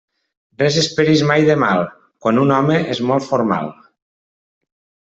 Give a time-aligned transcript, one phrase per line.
[0.61, 1.85] Res esperis mai de mal,
[2.25, 3.73] quan un home és molt formal.